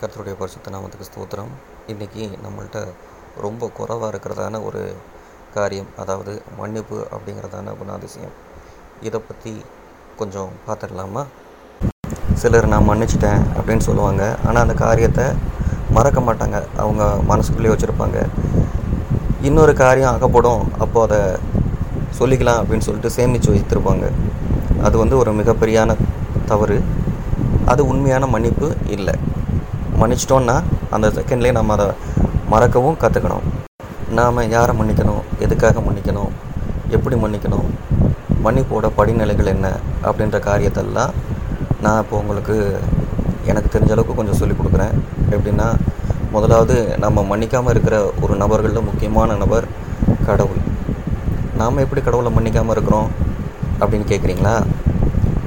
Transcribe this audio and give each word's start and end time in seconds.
கர்த்தருடைய 0.00 0.34
பரிசுத்த 0.38 0.70
நாமத்துக்கு 0.72 1.06
ஸ்தோத்திரம். 1.08 1.52
இன்றைக்கி 1.92 2.24
நம்மள்ட்ட 2.46 2.78
ரொம்ப 3.44 3.68
குறைவாக 3.76 4.08
இருக்கிறதான 4.12 4.58
ஒரு 4.68 4.80
காரியம் 5.54 5.88
அதாவது 6.02 6.32
மன்னிப்பு 6.58 6.96
அப்படிங்கிறதான 7.14 7.72
குணாதிசயம். 7.78 8.34
இதை 9.06 9.18
பற்றி 9.28 9.52
கொஞ்சம் 10.20 10.50
பார்த்துடலாமா 10.66 11.22
சிலர் 12.42 12.68
நான் 12.72 12.88
மன்னிச்சிட்டேன் 12.88 13.40
அப்படின்னு 13.56 13.86
சொல்லுவாங்க. 13.88 14.24
ஆனால் 14.46 14.64
அந்த 14.64 14.74
காரியத்தை 14.82 15.26
மறக்க 15.98 16.20
மாட்டாங்க. 16.26 16.60
அவங்க 16.82 17.04
மனசுக்குள்ளேயே 17.30 17.72
வச்சுருப்பாங்க. 17.74 18.20
இன்னொரு 19.50 19.74
காரியம் 19.82 20.14
அகப்படும் 20.16 20.64
அப்போது 20.84 21.06
அதை 21.06 21.22
சொல்லிக்கலாம் 22.18 22.60
அப்படின்னு 22.62 22.88
சொல்லிட்டு 22.88 23.14
சேமித்து 23.16 23.54
வைத்திருப்பாங்க. 23.54 24.08
அது 24.88 24.96
வந்து 25.04 25.18
ஒரு 25.22 25.32
மிகப்பெரியான 25.40 25.96
தவறு. 26.52 26.78
அது 27.72 27.82
உண்மையான 27.92 28.26
மன்னிப்பு 28.34 28.68
இல்லை. 28.98 29.16
மன்னிச்சிட்டோன்னா 30.00 30.62
அந்த 30.90 31.08
செகண்ட்லேயே 31.08 31.52
நம்ம 31.52 31.72
அதை 31.72 31.86
மறக்கவும் 32.50 32.98
கற்றுக்கணும் 33.00 33.46
நாம் 34.10 34.50
யாரை 34.50 34.78
மன்னிக்கணும்? 34.78 35.22
எதுக்காக 35.38 35.80
மன்னிக்கணும்? 35.80 36.32
எப்படி 36.88 37.16
மன்னிக்கணும்? 37.16 37.66
மன்னிப்போட 38.44 38.90
படிநிலைகள் 38.98 39.52
என்ன? 39.54 39.68
அப்படின்ற 40.02 40.38
காரியத்தெல்லாம் 40.48 41.12
நான் 41.80 42.00
இப்போ 42.02 42.16
உங்களுக்கு 42.18 42.56
எனக்கு 43.44 43.78
தெரிஞ்ச 43.78 43.90
அளவுக்கு 43.90 44.14
கொஞ்சம் 44.14 44.34
சொல்லிக் 44.34 44.60
கொடுக்குறேன். 44.60 44.94
எப்படின்னா 45.30 45.68
முதலாவது 46.30 46.76
நம்ம 46.98 47.22
மன்னிக்காமல் 47.22 47.70
இருக்கிற 47.70 48.12
ஒரு 48.20 48.36
நபர்களில் 48.36 48.88
முக்கியமான 48.90 49.34
நபர் 49.34 49.66
கடவுள். 50.26 50.62
நாம் 51.56 51.82
எப்படி 51.84 52.00
கடவுளை 52.00 52.32
மன்னிக்காமல் 52.32 52.74
இருக்கிறோம் 52.76 53.08
அப்படின்னு 53.80 54.10
கேட்குறீங்களா 54.12 54.56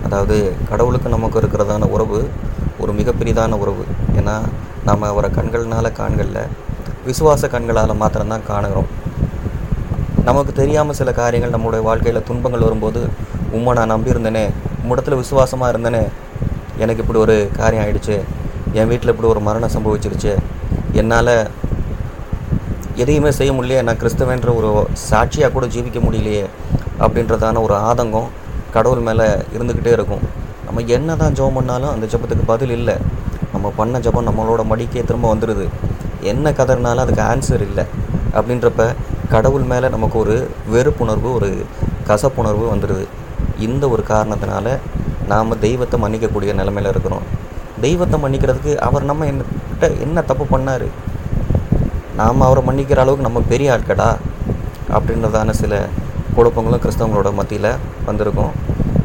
அதாவது 0.09 0.37
கடவுளுக்கு 0.69 1.09
நமக்கு 1.13 1.37
இருக்கிறதான 1.39 1.87
உறவு 1.95 2.19
ஒரு 2.83 2.91
மிகப்பெரிதான 2.99 3.57
உறவு. 3.63 3.83
ஏன்னா 4.19 4.35
நம்ம 4.87 5.07
அவரை 5.13 5.29
கண்கள்னால் 5.35 5.97
காண்களில் 5.99 6.39
விசுவாச 7.09 7.41
கண்களால் 7.53 7.99
மாத்திரம்தான் 8.01 8.47
காணுகிறோம். 8.49 8.89
நமக்கு 10.29 10.51
தெரியாமல் 10.61 10.97
சில 10.99 11.09
காரியங்கள் 11.19 11.53
நம்மளுடைய 11.55 11.83
வாழ்க்கையில் 11.89 12.25
துன்பங்கள் 12.29 12.65
வரும்போது 12.67 13.01
உம்மை 13.57 13.73
நான் 13.77 13.93
நம்பியிருந்தேனே 13.93 14.43
உம்மிடத்தில் 14.81 15.19
விசுவாசமாக 15.21 15.71
இருந்தேனே 15.73 16.03
எனக்கு 16.83 17.03
இப்படி 17.03 17.21
ஒரு 17.25 17.37
காரியம் 17.59 17.83
ஆயிடுச்சு 17.85 18.17
என் 18.79 18.89
வீட்டில் 18.91 19.13
இப்படி 19.13 19.31
ஒரு 19.33 19.43
மரணம் 19.47 19.75
சம்பவிச்சிருச்சு 19.75 20.33
என்னால் 21.01 21.33
எதையுமே 23.03 23.31
செய்ய 23.39 23.51
முடியலையே 23.53 23.85
நான் 23.87 24.01
கிறிஸ்தவன்ற 24.01 24.51
ஒரு 24.59 24.71
சாட்சியாக 25.09 25.51
கூட 25.53 25.65
ஜீவிக்க 25.75 25.99
முடியலையே 26.07 26.45
அப்படின்றதான 27.03 27.61
ஒரு 27.67 27.75
ஆதங்கம் 27.89 28.29
கடவுள் 28.75 29.05
மேலே 29.07 29.25
இருந்துக்கிட்டே 29.55 29.91
இருக்கும். 29.97 30.23
நம்ம 30.65 30.81
என்ன 30.97 31.15
தான் 31.21 31.35
ஜெபம் 31.37 31.57
பண்ணாலும் 31.57 31.91
அந்த 31.93 32.05
ஜெபத்துக்கு 32.11 32.45
பதில் 32.51 32.73
இல்லை. 32.79 32.95
நம்ம 33.53 33.71
பண்ண 33.79 33.99
ஜெபம் 34.05 34.27
நம்மளோட 34.29 34.63
மடிக்கே 34.71 35.03
திரும்ப 35.09 35.27
வந்துடுது 35.33 35.65
என்ன 36.31 36.51
கதறினாலும் 36.59 37.03
அதுக்கு 37.05 37.23
ஆன்சர் 37.31 37.63
இல்லை. 37.67 37.85
அப்படின்றப்ப 38.37 38.83
கடவுள் 39.33 39.65
மேலே 39.71 39.87
நமக்கு 39.95 40.17
ஒரு 40.23 40.35
வெறுப்புணர்வு 40.73 41.29
ஒரு 41.37 41.49
கசப்புணர்வு 42.09 42.65
வந்துடுது 42.73 43.05
இந்த 43.67 43.83
ஒரு 43.93 44.03
காரணத்தினால 44.11 44.77
நாம் 45.31 45.59
தெய்வத்தை 45.65 45.97
மன்னிக்கக்கூடிய 46.03 46.51
நிலமையில் 46.59 46.91
இருக்கிறோம். 46.91 47.25
தெய்வத்தை 47.85 48.17
மன்னிக்கிறதுக்கு 48.23 48.73
அவர் 48.87 49.09
நம்ம 49.09 49.25
என்ன 49.31 49.89
என்ன 50.05 50.21
தப்பு 50.29 50.45
பண்ணார்? 50.53 50.87
நாம் 52.19 52.45
அவரை 52.47 52.61
மன்னிக்கிற 52.69 53.01
அளவுக்கு 53.03 53.27
நம்ம 53.27 53.41
பெரிய 53.51 53.73
ஆட்கடா? 53.75 54.07
அப்படின்றதான 54.95 55.53
சில 55.61 55.73
குழப்பங்களும் 56.39 56.83
கிறிஸ்தவங்களோட 56.83 57.33
மத்தியில் 57.33 57.75
வந்திருக்கும். 58.05 58.51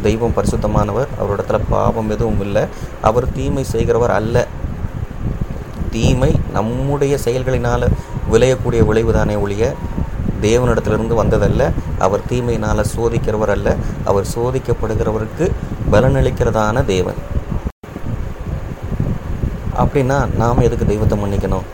தெய்வம் 0.02 0.32
பரிசுத்தமானவர். 0.36 1.06
அவரிடத்துல 1.22 1.60
பாவம் 1.70 2.10
எதுவும் 2.10 2.40
இல்லை. 2.40 2.62
அவர் 3.02 3.32
தீமை 3.32 3.64
செய்கிறவர் 3.64 4.10
அல்ல. 4.10 4.46
தீமை 5.90 6.40
நம்முடைய 6.52 7.18
செயல்களினால் 7.24 7.86
விளையக்கூடிய 8.32 8.86
விளைவு 8.86 9.12
தானே 9.12 9.36
ஒழிய 9.36 9.74
தேவனிடத்திலிருந்து 10.42 11.14
வந்ததல்ல. 11.24 11.72
அவர் 11.98 12.20
தீமையினால் 12.30 12.84
சோதிக்கிறவர் 12.96 13.50
அல்ல. 13.50 13.76
அவர் 14.04 14.26
சோதிக்கப்படுகிறவருக்கு 14.34 15.50
பலனளிக்கிறதான 15.92 16.84
தேவன். 16.84 17.20
அப்படின்னா 19.76 20.34
நாம் 20.34 20.58
எதுக்கு 20.58 20.86
தெய்வத்தை 20.86 21.18
மன்னிக்கணும்? 21.18 21.66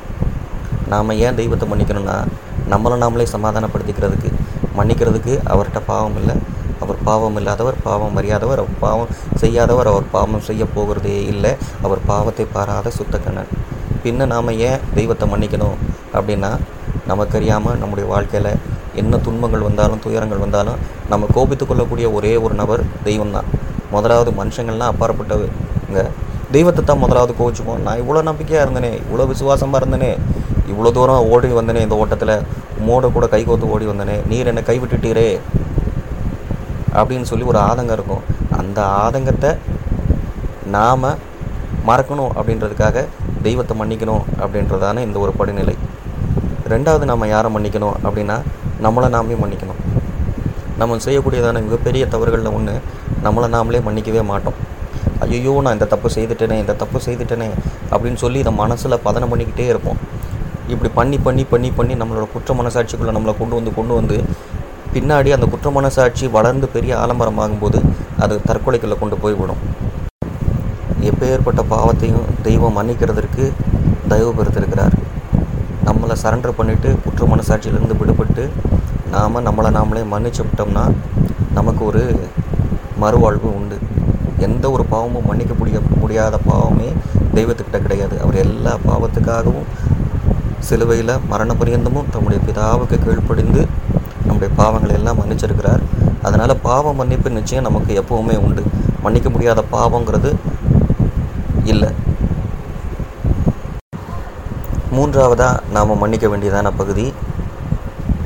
நாம் 0.88 1.10
ஏன் 1.10 1.34
தெய்வத்தை 1.34 1.68
மன்னிக்கணும்னா 1.68 2.24
நம்மளை 2.70 3.02
நாமளே 3.02 3.26
சமாதானப்படுத்திக்கிறதுக்கு. 3.32 4.39
மன்னிக்கிறதுக்கு 4.78 5.34
அவர்கிட்ட 5.52 5.80
பாவம் 5.92 6.18
இல்லை. 6.20 6.36
அவர் 6.82 6.98
பாவம் 7.08 7.36
இல்லாதவர் 7.40 7.78
பாவம் 7.86 8.16
அறியாதவர் 8.20 8.60
அவர் 8.62 8.78
பாவம் 8.84 9.10
செய்யாதவர் 9.42 9.90
அவர் 9.92 10.06
பாவம் 10.14 10.44
செய்ய 10.48 10.64
போகிறதே 10.76 11.16
இல்லை. 11.32 11.52
அவர் 11.86 12.02
பாவத்தை 12.10 12.46
பாராத 12.56 12.92
சுத்தக்கண்ணன் 12.98 13.50
பின்ன 14.04 14.26
நாம் 14.32 14.50
ஏன் 14.68 14.84
தெய்வத்தை 14.98 15.26
மன்னிக்கணும்? 15.32 15.78
அப்படின்னா 16.18 16.50
நமக்கு 17.10 17.36
அறியாமல் 17.38 17.80
நம்முடைய 17.82 18.06
வாழ்க்கையில் 18.12 18.52
என்ன 19.00 19.18
துன்பங்கள் 19.26 19.66
வந்தாலும் 19.66 20.00
துயரங்கள் 20.04 20.42
வந்தாலும் 20.44 20.80
நம்ம 21.10 21.28
கோபித்து 21.36 21.64
கொள்ளக்கூடிய 21.66 22.06
ஒரே 22.16 22.32
ஒரு 22.44 22.54
நபர் 22.62 22.82
தெய்வம் 23.08 23.34
தான் 23.36 23.48
முதலாவது 23.94 24.30
மனுஷங்கள்லாம் 24.40 24.92
அப்பாற்பட்டவங்க. 24.92 26.02
தெய்வத்தை 26.54 26.82
தான் 26.84 27.02
முதலாவது 27.02 27.32
கோவிச்சுப்போம் 27.40 27.84
நான் 27.86 28.00
இவ்வளோ 28.02 28.22
நம்பிக்கையாக 28.28 28.64
இருந்தேனே 28.66 28.92
இவ்வளோ 29.04 29.26
விசுவாசமாக 29.32 29.80
இருந்தேனே 29.82 30.12
இவ்வளோ 30.72 30.90
தூரம் 30.98 31.28
ஓடி 31.34 31.48
வந்தனே 31.58 31.80
இந்த 31.86 31.96
ஓட்டத்தில். 32.02 32.34
மோட 32.88 33.10
கூட 33.16 33.26
கை 33.34 33.42
கோத்து 33.48 33.72
ஓடி 33.74 33.86
வந்தனே. 33.90 34.16
நீர் 34.30 34.50
என்னை 34.52 34.62
கைவிட்டுட்டீரே 34.68 35.28
அப்படின்னு 37.00 37.28
சொல்லி 37.30 37.44
ஒரு 37.50 37.58
ஆதங்கம் 37.68 37.96
இருக்கும். 37.98 38.24
அந்த 38.60 38.78
ஆதங்கத்தை 39.02 39.50
நாம் 40.76 41.06
மறக்கணும் 41.88 42.32
அப்படின்றதுக்காக 42.38 43.04
தெய்வத்தை 43.46 43.74
மன்னிக்கணும் 43.80 44.24
அப்படின்றதான 44.44 45.02
இந்த 45.08 45.18
ஒரு 45.24 45.32
படிநிலை. 45.40 45.76
ரெண்டாவது 46.72 47.04
நாம் 47.10 47.30
யாரை 47.34 47.50
மன்னிக்கணும் 47.54 47.96
அப்படின்னா 48.06 48.36
நம்மளை 48.84 49.08
நாமே 49.14 49.36
மன்னிக்கணும். 49.44 49.80
நம்ம 50.80 50.98
செய்யக்கூடியதான 51.06 51.60
மிகப்பெரிய 51.68 52.04
தவறுகளில் 52.12 52.54
ஒன்று 52.58 52.74
நம்மளை 53.24 53.48
நாமளே 53.54 53.80
மன்னிக்கவே 53.86 54.22
மாட்டோம். 54.32 54.58
ஐயோ 55.24 55.54
நான் 55.64 55.76
இந்த 55.76 55.86
தப்பு 55.94 56.08
செய்துட்டேனே 56.14 56.56
இந்த 56.62 56.74
தப்பு 56.82 56.98
செய்துட்டேனே 57.06 57.48
அப்படின்னு 57.92 58.18
சொல்லி 58.22 58.38
இதை 58.42 58.52
மனசில் 58.60 59.02
பதனம் 59.06 59.32
பண்ணிக்கிட்டே 59.32 59.66
இருப்போம். 59.72 59.98
இப்படி 60.74 60.90
பண்ணி 60.98 61.18
பண்ணி 61.26 61.44
பண்ணி 61.52 61.70
பண்ணி 61.78 61.94
நம்மளோட 62.00 62.26
குற்ற 62.32 62.54
மனசாட்சிக்குள்ளே 62.60 63.14
நம்மளை 63.16 63.34
கொண்டு 63.38 63.54
வந்து 63.58 63.72
கொண்டு 63.78 63.94
வந்து 63.98 64.16
பின்னாடி 64.94 65.30
அந்த 65.36 65.46
குற்ற 65.52 65.70
மனசாட்சி 65.76 66.26
வளர்ந்து 66.36 66.66
பெரிய 66.74 66.92
ஆலமரமாகும்போது 67.02 67.78
அது 68.24 68.34
தற்கொலைக்குள்ளே 68.48 68.96
கொண்டு 69.02 69.16
போய்விடும். 69.24 69.62
எப்பேற்பட்ட 71.10 71.62
பாவத்தையும் 71.72 72.26
தெய்வம் 72.46 72.76
மன்னிக்கிறதற்கு 72.78 73.44
தயவு 74.12 74.32
பெறுத்திருக்கிறார். 74.38 74.96
நம்மளை 75.88 76.14
சரண்டர் 76.22 76.58
பண்ணிவிட்டு 76.58 76.90
குற்ற 77.04 77.26
மனசாட்சியிலேருந்து 77.32 77.98
விடுபட்டு 78.00 78.44
நாம் 79.14 79.46
நம்மளை 79.46 79.70
நாமளே 79.76 80.02
மன்னிச்சு 80.14 80.42
விட்டோம்னா 80.46 80.84
நமக்கு 81.58 81.82
ஒரு 81.90 82.02
மறுவாழ்வு 83.02 83.48
உண்டு. 83.58 83.76
எந்த 84.46 84.64
ஒரு 84.74 84.84
பாவமும் 84.92 85.26
மன்னிக்க 85.30 85.54
முடிய 85.60 85.78
முடியாத 86.02 86.34
பாவமே 86.48 86.88
தெய்வத்துக்கிட்ட 87.36 87.78
கிடையாது. 87.86 88.16
அவர் 88.24 88.36
எல்லா 88.44 88.72
பாவத்துக்காகவும் 88.88 89.68
சிலுவையில் 90.68 91.12
மரண 91.30 91.52
பரியந்தமும் 91.60 92.10
தம்முடைய 92.14 92.40
பிதாவுக்கு 92.46 92.96
கீழ்ப்படிந்து 93.04 93.62
நம்முடைய 94.26 94.50
பாவங்களை 94.60 94.94
எல்லாம் 94.98 95.18
மன்னிச்சிருக்கிறார். 95.20 95.82
அதனால் 96.26 96.60
பாவ 96.66 96.92
மன்னிப்பு 97.00 97.28
நிச்சயம் 97.38 97.66
நமக்கு 97.68 97.92
எப்போவுமே 98.00 98.36
உண்டு. 98.46 98.62
மன்னிக்க 99.04 99.28
முடியாத 99.34 99.60
பாவங்கிறது 99.74 100.30
இல்லை. 101.72 101.90
மூன்றாவதாக 104.96 105.62
நாம் 105.76 106.00
மன்னிக்க 106.02 106.28
வேண்டியதான 106.32 106.70
பகுதி 106.80 107.06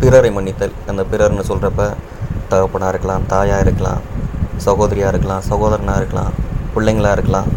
பிறரை 0.00 0.31
மன்னித்தல். 0.37 0.75
அந்த 0.91 1.03
பிறர்னு 1.12 1.44
சொல்கிறப்ப 1.50 1.89
தகப்பனாக 2.53 2.93
இருக்கலாம் 2.94 3.27
தாயாக 3.33 3.65
இருக்கலாம் 3.67 4.03
சகோதரியாக 4.67 5.12
இருக்கலாம் 5.12 5.44
சகோதரனாக 5.50 6.00
இருக்கலாம் 6.03 6.33
பிள்ளைங்களாக 6.75 7.17
இருக்கலாம். 7.19 7.49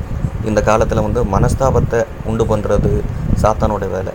இந்த 0.50 0.60
காலத்தில் 0.70 1.06
வந்து 1.06 1.22
மனஸ்தாபத்தை 1.36 2.02
உண்டு 2.32 2.44
பண்ணுறது 2.52 2.92
சாத்தானோட 3.42 3.86
வேலை. 3.96 4.14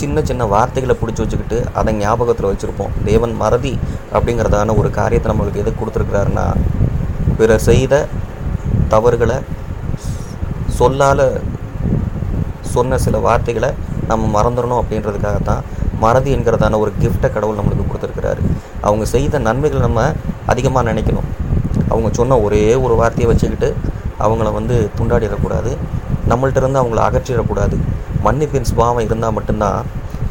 சின்ன 0.00 0.22
சின்ன 0.28 0.42
வார்த்தைகளை 0.52 0.94
பிடிச்சி 1.00 1.22
வச்சுக்கிட்டு 1.22 1.58
அதை 1.78 1.94
ஞாபகத்தில் 1.94 2.48
வச்சுருப்போம். 2.50 2.92
தேவன் 3.04 3.34
மறதி 3.42 3.72
அப்படிங்கிறதான 4.16 4.76
ஒரு 4.80 4.90
காரியத்தை 4.98 5.28
நம்மளுக்கு 5.32 5.62
எது 5.62 5.72
கொடுத்துருக்குறாருன்னா 5.80 6.46
பிறர் 7.38 7.66
செய்த 7.70 8.06
தவறுகளை 8.94 9.36
சொல்லால் 10.80 11.26
சொன்ன 12.74 12.98
சில 13.04 13.18
வார்த்தைகளை 13.28 13.70
நம்ம 14.10 14.24
மறந்துடணும் 14.36 14.80
அப்படின்றதுக்காகத்தான் 14.82 15.62
மறதி 16.04 16.30
என்கிறதான 16.36 16.78
ஒரு 16.82 16.92
கிஃப்டை 17.02 17.28
கடவுள் 17.32 17.58
நம்மளுக்கு 17.58 17.84
கொடுத்துருக்கிறாரு. 17.90 18.42
அவங்க 18.80 19.04
செய்த 19.14 19.38
நன்மைகளை 19.48 19.82
நம்ம 19.86 20.06
அதிகமாக 20.46 20.84
நினைக்கணும். 20.90 21.28
அவங்க 21.88 22.08
சொன்ன 22.12 22.38
ஒரே 22.46 22.62
ஒரு 22.84 22.94
வார்த்தையை 23.00 23.28
வச்சுக்கிட்டு 23.32 23.68
அவங்கள 24.24 24.48
வந்து 24.58 24.76
துண்டாடிடக்கூடாது. 24.98 25.70
நம்மள்ட்ட 26.30 26.62
இருந்து 26.62 26.80
அவங்கள 26.82 27.00
அகற்றிடக்கூடாது. 27.08 27.76
மன்னிப்பின் 28.26 28.68
சுபாவம் 28.70 29.04
இருந்தால் 29.06 29.36
மட்டும்தான் 29.38 29.80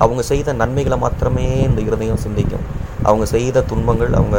அவங்க 0.03 0.21
செய்த 0.29 0.53
நன்மைகளை 0.61 0.97
மாத்திரமே 1.03 1.45
இந்த 1.69 1.79
இருதயம் 1.88 2.21
சிந்திக்கும். 2.25 2.65
அவங்க 3.07 3.25
செய்த 3.33 3.63
துன்பங்கள் 3.71 4.17
அவங்க 4.19 4.38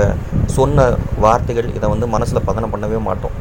சொன்ன 0.57 0.87
வார்த்தைகள் 1.25 1.69
இதை 1.77 1.87
வந்து 1.93 2.07
மனசில் 2.15 2.47
பதனம் 2.49 2.73
பண்ணவே 2.75 2.99
மாட்டோம். 3.09 3.37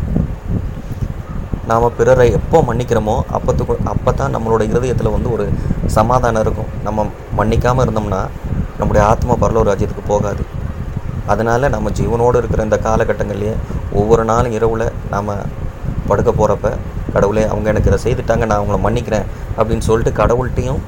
நாம் 1.70 1.96
பிறரை 1.98 2.28
எப்போ 2.38 2.58
மன்னிக்கிறோமோ 2.70 3.16
அப்போத்துக்கு 3.38 3.76
அப்போ 3.94 4.12
தான் 4.22 4.34
நம்மளோட 4.36 4.62
இருதயத்தில் 4.72 5.14
வந்து 5.16 5.30
ஒரு 5.36 5.46
சமாதானம் 5.98 6.44
இருக்கும். 6.46 6.72
நம்ம 6.88 7.06
மன்னிக்காமல் 7.40 7.86
இருந்தோம்னா 7.86 8.22
நம்முடைய 8.80 9.04
ஆத்மா 9.12 9.34
பரலோக 9.44 9.70
ராஜ்யத்துக்கு 9.72 10.06
போகாது. 10.14 10.44
அதனால் 11.32 11.74
நம்ம 11.76 11.90
ஜீவனோடு 12.00 12.40
இருக்கிற 12.42 12.64
இந்த 12.68 12.78
காலகட்டங்கள்லேயே 12.88 13.56
ஒவ்வொரு 14.00 14.24
நாளும் 14.32 14.56
இரவில் 14.58 14.88
நாம் 15.14 15.32
படுக்க 16.10 16.30
போகிறப்ப 16.32 16.70
கடவுளே 17.14 17.44
அவங்க 17.48 17.70
எனக்கு 17.70 17.92
இதை 17.92 18.00
செய்துட்டாங்க 18.06 18.46
நான் 18.46 18.60
அவங்கள 18.62 18.80
மன்னிக்கிறேன் 18.88 19.26
அப்படின்னு 19.58 19.86
சொல்லிட்டு 19.90 20.24
கடவுள்கிட்டையும் 20.24 20.82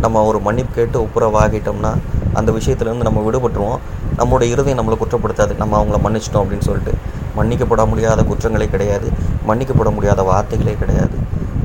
நம்ம 0.00 0.24
ஒரு 0.24 0.38
மன்னிப்பு 0.40 0.74
கேட்டு 0.74 0.98
ஒப்புரவாகிட்டோம்னா 1.04 1.92
அந்த 2.32 2.52
விஷயத்துலேருந்து 2.52 3.06
நம்ம 3.08 3.20
விடுபட்டுருவோம். 3.26 3.78
நம்மளோட 4.18 4.42
இருதயம் 4.42 4.78
நம்மளை 4.80 4.96
குற்றப்படுத்தாது. 5.02 5.56
நம்ம 5.56 5.74
அவங்கள 5.80 5.98
மன்னிச்சிட்டோம் 6.04 6.42
அப்படின்னு 6.42 6.66
சொல்லிட்டு. 6.68 6.92
மன்னிக்கப்பட 7.36 7.82
முடியாத 7.88 8.22
குற்றங்களே 8.22 8.66
கிடையாது. 8.70 9.08
மன்னிக்கப்பட 9.48 9.90
முடியாத 9.94 10.22
வார்த்தைகளே 10.22 10.76
கிடையாது. 10.82 11.16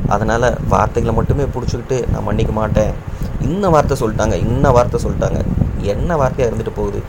அதனால் 0.07 0.47
வார்த்தைகளை 0.69 1.15
மட்டுமே 1.15 1.43
பிடிச்சிக்கிட்டு 1.43 1.97
நான் 2.11 2.23
மன்னிக்க 2.23 2.53
மாட்டேன். 2.53 2.91
இன்ன 3.41 3.69
வார்த்தை 3.69 3.97
சொல்லிட்டாங்க 4.01 4.35
இன்ன 4.47 4.71
வார்த்தை 4.71 4.99
சொல்லிட்டாங்க. 5.05 5.39
என்ன 5.93 6.15
வார்த்தையாக 6.15 6.49
இருந்துட்டு 6.51 6.73
போகுது? 6.75 7.01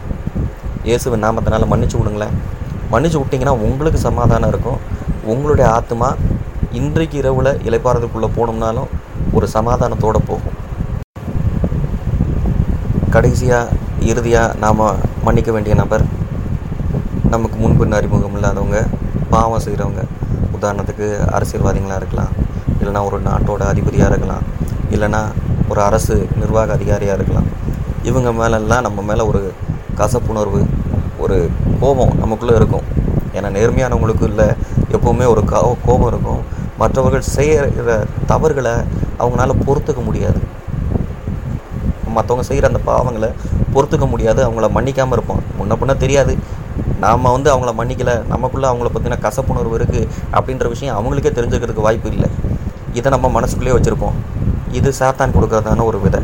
இயேசுவின் 0.82 1.24
நாமத்தினால 1.24 1.66
மன்னிச்சு 1.72 1.98
விடுங்களேன். 2.00 2.34
மன்னிச்சு 2.92 3.18
விட்டிங்கன்னா 3.22 3.54
உங்களுக்கு 3.66 3.98
சமாதானம் 3.98 4.48
இருக்கும். 4.48 4.80
உங்களுடைய 5.24 5.70
ஆத்மா 5.72 6.14
இன்றைக்கு 6.78 7.16
இரவில் 7.20 7.48
இலைப்பாறதுக்குள்ளே 7.68 8.28
போனோம்னாலும் 8.36 8.92
ஒரு 9.36 9.46
சமாதானத்தோடு 9.54 10.20
போகும். 10.28 10.56
கடைசியாக 13.14 13.74
இறுதியாக 14.10 14.56
நாம் 14.62 14.82
மன்னிக்க 15.26 15.50
வேண்டிய 15.56 15.74
நபர் 15.80 16.04
நமக்கு 17.34 17.56
முன்பின் 17.62 17.96
அறிமுகம் 17.98 18.36
இல்லாதவங்க 18.38 18.80
பாவம் 19.34 19.64
செய்கிறவங்க 19.66 20.04
உதாரணத்துக்கு 20.56 21.08
அரசியல்வாதிகளாக 21.36 22.00
இருக்கலாம் 22.02 22.32
இல்லைனா 22.78 23.02
ஒரு 23.10 23.20
நாட்டோட 23.28 23.62
அதிபதியாக 23.72 24.10
இருக்கலாம் 24.12 24.44
இல்லைனா 24.94 25.22
ஒரு 25.72 25.82
அரசு 25.88 26.16
நிர்வாக 26.40 26.74
அதிகாரியாக 26.78 27.18
இருக்கலாம். 27.20 27.48
இவங்க 28.10 28.32
மேலெல்லாம் 28.40 28.84
நம்ம 28.88 29.02
மேலே 29.10 29.24
ஒரு 29.32 29.42
கசப்புணர்வு 30.00 30.62
ஒரு 31.24 31.38
கோபம் 31.84 32.16
நமக்குள்ளே 32.24 32.56
இருக்கும். 32.62 32.84
ஏன்னா 33.36 33.48
நேர்மையானவங்களுக்கு 33.58 34.26
இல்லை 34.32 34.48
எப்போவுமே 34.96 35.24
ஒரு 35.34 35.42
கோ 35.52 35.60
கோபம் 35.86 36.10
இருக்கும். 36.12 36.42
மற்றவர்கள் 36.80 37.26
செய்கிற 37.36 37.96
தவறுகளை 38.30 38.74
அவங்களால 39.22 39.56
பொறுத்துக்க 39.66 40.02
முடியாது. 40.08 40.40
மற்றவங்க 42.16 42.44
செய்கிற 42.48 42.66
அந்த 42.70 42.80
பாவங்களை 42.90 43.28
பொறுத்துக்க 43.74 44.06
முடியாது 44.12 44.40
அவங்கள 44.46 44.66
மன்னிக்காமல் 44.76 45.16
இருப்போம். 45.16 45.40
முன்ன 45.58 45.76
பின்ன 45.80 45.96
தெரியாது. 46.04 46.34
நாம் 47.04 47.32
வந்து 47.36 47.48
அவங்கள 47.54 47.70
மன்னிக்கலை 47.80 48.14
நமக்குள்ளே 48.32 48.66
அவங்கள 48.70 48.88
பற்றின 48.94 49.18
கசப்புணர்வு 49.24 49.78
இருக்குது 49.78 50.08
அப்படின்ற 50.36 50.68
விஷயம் 50.74 50.96
அவங்களுக்கே 50.98 51.32
தெரிஞ்சுக்கிறதுக்கு 51.38 51.86
வாய்ப்பு 51.86 52.10
இல்லை. 52.14 52.28
இதை 52.98 53.08
நம்ம 53.14 53.28
மனசுக்குள்ளேயே 53.36 53.76
வச்சுருப்போம். 53.78 54.18
இது 54.78 54.90
சாத்தான் 54.98 55.34
கொடுக்கறதான 55.36 55.84
ஒரு 55.90 56.00
விதை. 56.04 56.20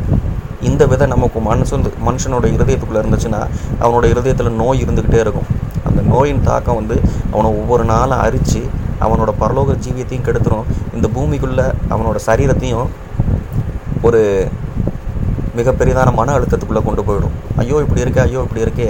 இந்த 0.69 0.83
விதை 0.91 1.05
நமக்கு 1.07 1.39
மனசு 1.49 1.71
வந்து 1.77 1.91
மனுஷனோட 2.07 2.45
இருதயத்துக்குள்ளே 2.55 3.01
இருந்துச்சுன்னா 3.03 3.41
அவனோட 3.83 4.05
இருதயத்தில் 4.13 4.57
நோய் 4.61 4.83
இருந்துக்கிட்டே 4.85 5.19
இருக்கும். 5.25 5.49
அந்த 5.89 6.01
நோயின் 6.13 6.43
தாக்கம் 6.49 6.79
வந்து 6.79 6.97
அவனை 7.31 7.49
ஒவ்வொரு 7.59 7.83
நாளும் 7.93 8.21
அரித்து 8.25 8.61
அவனோட 9.05 9.31
பரலோக 9.41 9.75
ஜீவியத்தையும் 9.85 10.25
கெடுத்துரும். 10.27 10.67
இந்த 10.97 11.07
பூமிக்குள்ளே 11.15 11.67
அவனோட 11.93 12.17
சரீரத்தையும் 12.27 12.89
ஒரு 14.07 14.21
மிகப்பெரிதான 15.57 16.09
மன 16.19 16.33
அழுத்தத்துக்குள்ளே 16.37 16.83
கொண்டு 16.85 17.03
போயிடும். 17.07 17.35
ஐயோ 17.61 17.79
இப்படி 17.85 18.03
இருக்கே 18.05 18.21
ஐயோ 18.27 18.41
இப்படி 18.45 18.63
இருக்கே. 18.65 18.89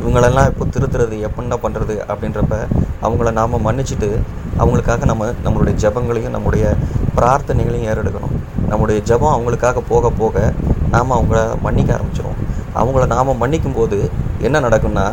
இவங்களெல்லாம் 0.00 0.48
இப்போ 0.50 0.64
திருத்துறது 0.74 1.16
எப்படின்னா 1.26 1.56
பண்ணுறது 1.64 1.94
அப்படின்றப்ப 2.12 2.56
அவங்கள 3.06 3.30
நாம் 3.38 3.64
மன்னிச்சுட்டு 3.66 4.08
அவங்களுக்காக 4.60 5.06
நம்ம 5.10 5.26
நம்மளுடைய 5.44 5.74
ஜெபங்களையும் 5.84 6.34
நம்முடைய 6.36 6.64
பிரார்த்தனைகளையும் 7.16 7.88
ஏறெடுக்கணும். 7.92 8.34
நம்முடைய 8.70 8.98
ஜெபம் 9.08 9.34
அவங்களுக்காக 9.36 9.82
போக 9.90 10.10
போக 10.20 10.52
நாம் 10.94 11.16
அவங்கள 11.16 11.40
மன்னிக்க 11.66 11.90
ஆரம்பிச்சிடும் 11.96 12.38
அவங்கள 12.80 13.04
நாம் 13.14 13.38
மன்னிக்கும் 13.42 13.76
போது 13.78 13.98
என்ன 14.46 14.56
நடக்கும்னா 14.66 15.06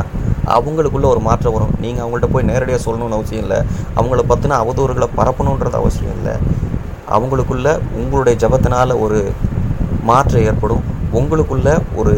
அவங்களுக்குள்ள 0.54 1.06
ஒரு 1.12 1.20
மாற்றம் 1.28 1.54
வரும். 1.56 1.72
நீங்கள் 1.84 2.02
அவங்கள்ட்ட 2.04 2.28
போய் 2.34 2.48
நேரடியாக 2.50 2.80
சொல்லணும்னு 2.86 3.18
அவசியம் 3.18 3.44
இல்லை. 3.44 3.58
அவங்கள 3.98 4.22
பற்றின 4.30 4.58
அவதூறுகளை 4.62 5.08
பரப்பணுன்றது 5.18 5.78
அவசியம் 5.82 6.14
இல்லை. 6.18 6.34
அவங்களுக்குள்ள 7.16 7.68
உங்களுடைய 8.00 8.34
ஜபத்தினால் 8.42 9.00
ஒரு 9.04 9.18
மாற்றம் 10.10 10.46
ஏற்படும். 10.50 10.84
உங்களுக்குள்ள 11.18 11.68
ஒரு 12.00 12.14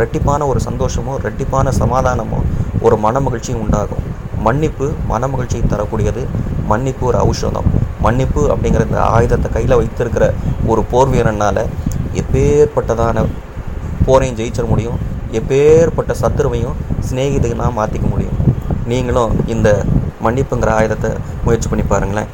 ரெட்டிப்பான 0.00 0.46
ஒரு 0.50 0.60
சந்தோஷமோ 0.68 1.12
ரெட்டிப்பான 1.26 1.72
சமாதானமோ 1.82 2.40
ஒரு 2.86 2.96
மனமகிழ்ச்சியும் 3.04 3.62
உண்டாகும். 3.64 4.04
மன்னிப்பு 4.46 4.86
மனமகிழ்ச்சியை 5.12 5.64
தரக்கூடியது. 5.72 6.22
மன்னிப்பு 6.70 7.04
ஒரு 7.10 7.18
ஔஷதம். 7.28 7.68
மன்னிப்பு 8.04 8.40
அப்படிங்கிற 8.52 8.82
இந்த 8.88 9.00
ஆயுதத்தை 9.16 9.48
கையில் 9.54 9.78
வைத்திருக்கிற 9.80 10.26
ஒரு 10.72 10.82
போர் 10.90 11.12
வீரனால் 11.14 11.62
எப்பேற்பட்டதான 12.20 13.24
போரையும் 14.06 14.38
ஜெயிச்சிட 14.40 14.66
முடியும். 14.72 14.98
எப்பேற்பட்ட 15.40 16.14
சத்துருவையும் 16.22 16.76
சிநேகிதனாக 17.08 17.76
மாற்றிக்க 17.78 18.06
முடியும். 18.14 18.38
நீங்களும் 18.90 19.32
இந்த 19.54 19.68
மன்னிப்புங்கிற 20.24 20.70
ஆயுதத்தை 20.80 21.10
முயற்சி 21.44 21.68
பண்ணி 21.68 21.84
பாருங்களேன். 21.92 22.30